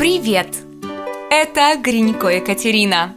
[0.00, 0.56] Привет!
[1.30, 3.14] Это Гринько Екатерина.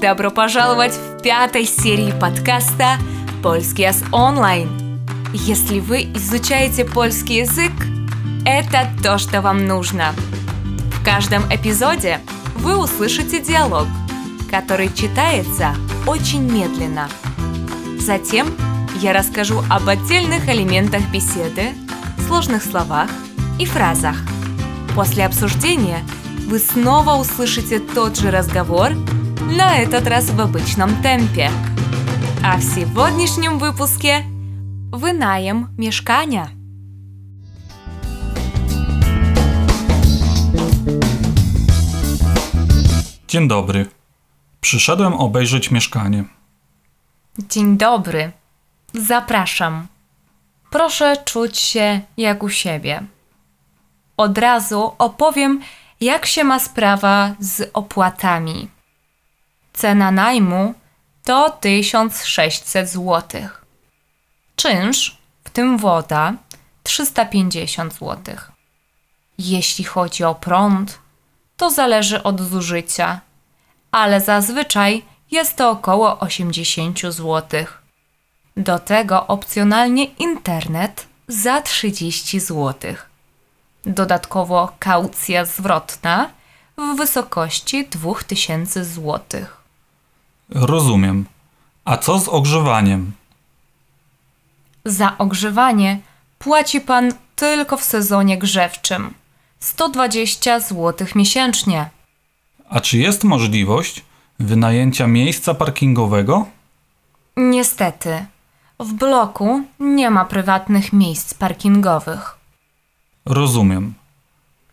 [0.00, 2.96] Добро пожаловать в пятой серии подкаста
[3.42, 4.98] «Польский с онлайн».
[5.34, 7.70] Если вы изучаете польский язык,
[8.46, 10.14] это то, что вам нужно.
[10.94, 12.20] В каждом эпизоде
[12.54, 13.86] вы услышите диалог,
[14.50, 15.74] который читается
[16.06, 17.10] очень медленно.
[17.98, 18.56] Затем
[19.02, 21.74] я расскажу об отдельных элементах беседы,
[22.26, 23.10] сложных словах
[23.58, 24.16] и фразах.
[24.95, 26.03] После обсуждения
[26.47, 28.91] вы снова услышите тот же разговор,
[29.51, 31.51] на этот раз в обычном темпе.
[32.43, 34.23] А в сегодняшнем выпуске
[34.91, 36.49] вынаем mieszkania.
[43.27, 43.85] Dzień dobry.
[44.61, 46.25] Przyszedłem obejrzeć mieszkanie.
[47.49, 48.31] Dzień dobry.
[48.93, 49.87] Zapraszam.
[50.69, 53.03] Proszę czuć się jak u siebie.
[54.16, 55.60] Od razu opowiem,
[56.00, 58.68] jak się ma sprawa z opłatami.
[59.72, 60.74] Cena najmu
[61.24, 63.22] to 1600 zł.
[64.56, 66.34] Czynsz, w tym woda,
[66.82, 68.36] 350 zł.
[69.38, 70.98] Jeśli chodzi o prąd,
[71.56, 73.20] to zależy od zużycia,
[73.92, 77.42] ale zazwyczaj jest to około 80 zł.
[78.56, 82.94] Do tego opcjonalnie internet za 30 zł.
[83.86, 86.30] Dodatkowo kaucja zwrotna
[86.78, 89.20] w wysokości 2000 zł.
[90.50, 91.26] Rozumiem.
[91.84, 93.12] A co z ogrzewaniem?
[94.84, 95.98] Za ogrzewanie
[96.38, 99.14] płaci pan tylko w sezonie grzewczym
[99.60, 101.90] 120 zł miesięcznie.
[102.68, 104.04] A czy jest możliwość
[104.40, 106.46] wynajęcia miejsca parkingowego?
[107.36, 108.26] Niestety,
[108.80, 112.36] w bloku nie ma prywatnych miejsc parkingowych.
[113.26, 113.94] Rozumiem.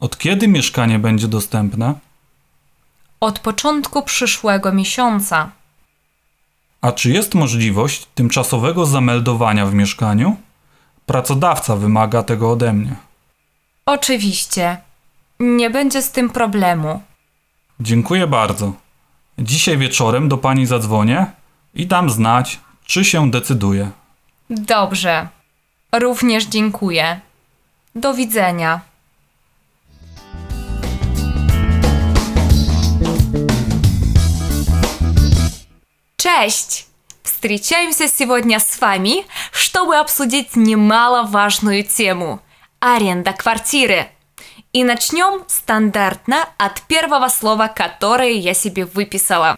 [0.00, 1.94] Od kiedy mieszkanie będzie dostępne?
[3.20, 5.50] Od początku przyszłego miesiąca
[6.80, 10.36] A czy jest możliwość tymczasowego zameldowania w mieszkaniu?
[11.06, 12.96] Pracodawca wymaga tego ode mnie.
[13.86, 14.76] Oczywiście.
[15.40, 17.02] Nie będzie z tym problemu.
[17.80, 18.72] Dziękuję bardzo.
[19.38, 21.26] Dzisiaj wieczorem do pani zadzwonię
[21.74, 23.90] i dam znać, czy się decyduje.
[24.50, 25.28] Dobrze.
[25.92, 27.20] Również dziękuję.
[27.94, 28.80] Do widzenia.
[36.16, 36.86] Cześć!
[37.22, 42.40] Встречаемся сегодня с вами, чтобы обсудить немаловажную тему–
[42.80, 44.08] аренда квартиры.
[44.72, 49.56] И начнем стандартно от первого слова, которое я себе выписала.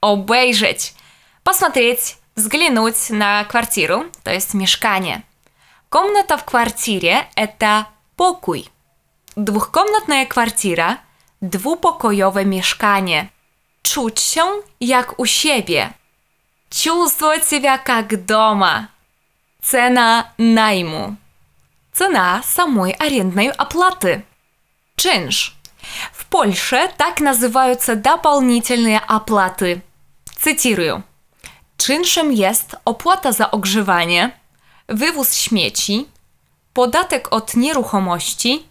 [0.00, 0.94] Обейжить.
[1.42, 5.22] Посмотреть, взглянуть на квартиру, то есть mieszkanie.
[5.90, 8.68] Комната в квартире– это покой.
[9.36, 10.98] Двухкомнатная квартира–
[11.40, 13.28] двупокоjowe mieszkanie.
[13.82, 14.44] Czuć się
[14.80, 15.92] jak u siebie.
[16.70, 18.88] Чувствовать себя как дома.
[19.62, 21.16] Цена найму.
[21.92, 24.22] Цена самой арендной оплаты.
[24.96, 25.56] Czynsz.
[26.12, 29.80] W Polsce tak nazywаются дополнительные оплаты.
[30.36, 31.02] Cytuję.
[31.76, 34.30] Czynszem jest opłata za ogrzewanie,
[34.89, 36.05] wywóz śmieci,
[36.73, 38.63] podatek od nieruchomości,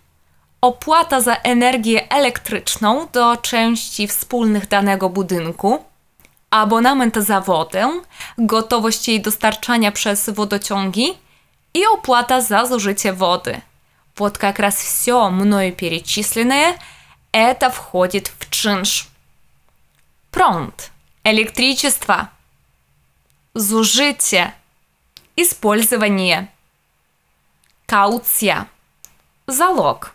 [0.61, 5.85] opłata za energię elektryczną do części wspólnych danego budynku,
[6.51, 8.01] abonament za wodę,
[8.39, 11.15] gotowość jej dostarczania przez wodociągi
[11.75, 13.61] и оплата за zużycie wody.
[14.17, 16.79] Вот как раз все мною перечисленное
[17.33, 19.07] это входит в czynsz.
[20.31, 20.91] Prąd,
[21.25, 22.29] электричество,
[23.55, 24.53] zużycie,
[25.38, 26.52] использование,
[27.86, 28.68] кауция,
[29.48, 30.14] залог.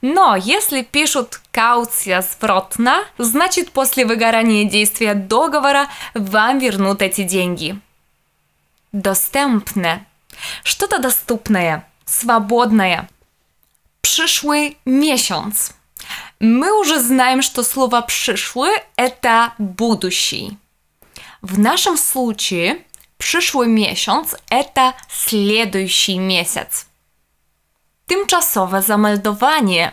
[0.00, 7.78] Но если пишут кауция zwrotna, значит после выгорания действия договора вам вернут эти деньги.
[8.92, 10.06] Достępne.
[10.64, 13.08] Что-то доступное, свободное.
[14.00, 15.72] Przyszły miesiąc.
[16.40, 20.56] Мы уже знаем, что слово «przyszły»– это будущий.
[21.42, 22.84] В нашем случае
[23.18, 26.86] przyszły miesiąc– это следующий месяц.
[28.06, 29.92] Тимчасовое заmeldowanie.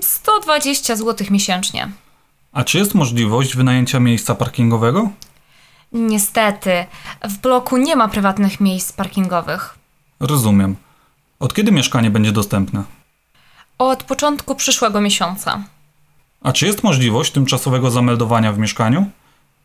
[0.00, 1.88] 120 zł miesięcznie.
[2.52, 5.10] A czy jest możliwość wynajęcia miejsca parkingowego?
[5.92, 6.86] Niestety,
[7.24, 9.74] w bloku nie ma prywatnych miejsc parkingowych.
[10.20, 10.76] Rozumiem.
[11.40, 12.84] Od kiedy mieszkanie będzie dostępne?
[13.78, 15.62] Od początku przyszłego miesiąca.
[16.42, 19.10] A czy jest możliwość tymczasowego zameldowania w mieszkaniu?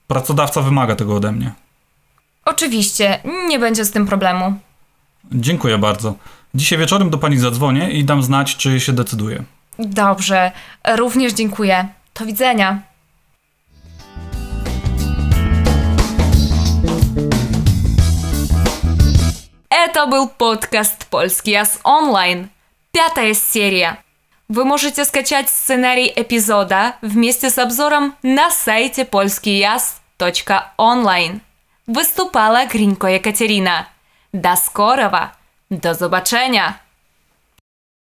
[0.07, 1.51] Pracodawca wymaga tego ode mnie.
[2.45, 4.59] Oczywiście, nie będzie z tym problemu.
[5.32, 6.14] Dziękuję bardzo.
[6.54, 9.44] Dzisiaj wieczorem do pani zadzwonię i dam znać, czy się decyduje.
[9.78, 10.52] Dobrze,
[10.96, 11.88] również dziękuję.
[12.14, 12.82] Do widzenia.
[19.70, 22.48] Это был подкаст «Польский Яс онлайн».
[22.92, 23.96] Пятая серия.
[24.48, 31.40] Вы можете скачать сценарий эпизода вместе с обзором на сайте polskijaz.online.
[31.86, 33.88] Wystупала Гринько Екатерина.
[34.33, 35.31] Do skorowa.
[35.71, 36.79] Do zobaczenia.